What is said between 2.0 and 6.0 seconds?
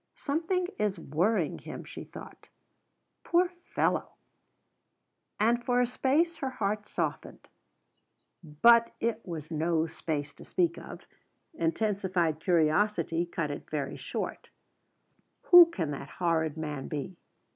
thought. "Poor fellow!" And for a